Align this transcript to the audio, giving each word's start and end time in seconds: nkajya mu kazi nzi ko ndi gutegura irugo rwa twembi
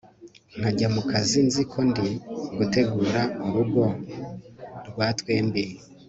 nkajya 0.57 0.87
mu 0.95 1.01
kazi 1.11 1.39
nzi 1.47 1.61
ko 1.71 1.79
ndi 1.89 2.07
gutegura 2.57 3.21
irugo 3.45 3.83
rwa 4.87 5.07
twembi 5.19 5.63